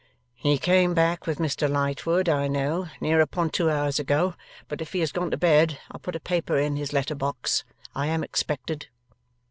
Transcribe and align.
'He 0.33 0.57
came 0.57 0.95
back 0.95 1.27
with 1.27 1.37
Mr 1.37 1.69
Lightwood, 1.69 2.27
I 2.27 2.47
know, 2.47 2.89
near 2.99 3.21
upon 3.21 3.51
two 3.51 3.69
hours 3.69 3.99
ago. 3.99 4.33
But 4.67 4.81
if 4.81 4.93
he 4.93 4.99
has 5.01 5.11
gone 5.11 5.29
to 5.29 5.37
bed, 5.37 5.77
I'll 5.91 5.99
put 5.99 6.15
a 6.15 6.19
paper 6.19 6.57
in 6.57 6.75
his 6.75 6.91
letter 6.91 7.13
box. 7.13 7.63
I 7.93 8.07
am 8.07 8.23
expected. 8.23 8.87